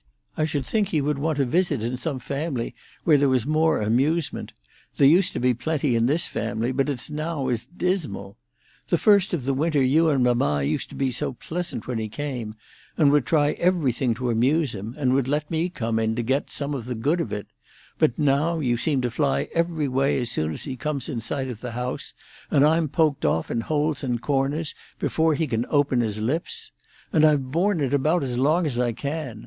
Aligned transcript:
I 0.35 0.45
should 0.45 0.65
think 0.65 0.87
he 0.87 0.99
would 0.99 1.19
want 1.19 1.37
to 1.37 1.45
visit 1.45 1.83
in 1.83 1.95
some 1.95 2.17
family 2.17 2.73
where 3.03 3.19
there 3.19 3.29
was 3.29 3.45
more 3.45 3.79
amusement. 3.79 4.51
There 4.95 5.07
used 5.07 5.31
to 5.33 5.39
be 5.39 5.53
plenty 5.53 5.95
in 5.95 6.07
this 6.07 6.25
family, 6.25 6.71
but 6.71 6.87
now 7.11 7.49
it's 7.49 7.61
as 7.61 7.65
dismal! 7.67 8.35
The 8.87 8.97
first 8.97 9.31
of 9.31 9.45
the 9.45 9.53
winter 9.53 9.83
you 9.83 10.09
and 10.09 10.23
mamma 10.23 10.63
used 10.63 10.89
to 10.89 10.95
be 10.95 11.11
so 11.11 11.33
pleasant 11.33 11.85
when 11.85 11.99
he 11.99 12.09
came, 12.09 12.55
and 12.97 13.11
would 13.11 13.27
try 13.27 13.51
everything 13.51 14.15
to 14.15 14.31
amuse 14.31 14.73
him, 14.73 14.95
and 14.97 15.13
would 15.13 15.27
let 15.27 15.51
me 15.51 15.69
come 15.69 15.99
in 15.99 16.15
to 16.15 16.23
get 16.23 16.49
some 16.49 16.73
of 16.73 16.85
the 16.85 16.95
good 16.95 17.21
of 17.21 17.31
it; 17.31 17.45
but 17.99 18.17
now 18.17 18.57
you 18.57 18.77
seem 18.77 19.01
to 19.01 19.11
fly 19.11 19.49
every 19.53 19.87
way 19.87 20.19
as 20.19 20.31
soon 20.31 20.51
as 20.51 20.63
he 20.63 20.75
comes 20.75 21.09
in 21.09 21.21
sight 21.21 21.47
of 21.47 21.61
the 21.61 21.73
house, 21.73 22.15
and 22.49 22.65
I'm 22.65 22.87
poked 22.89 23.23
off 23.23 23.51
in 23.51 23.61
holes 23.61 24.03
and 24.03 24.19
corners 24.19 24.73
before 24.97 25.35
he 25.35 25.45
can 25.45 25.67
open 25.69 26.01
his 26.01 26.17
lips. 26.17 26.71
And 27.13 27.23
I've 27.23 27.51
borne 27.51 27.79
it 27.81 27.93
about 27.93 28.23
as 28.23 28.35
long 28.39 28.65
as 28.65 28.79
I 28.79 28.93
can. 28.93 29.39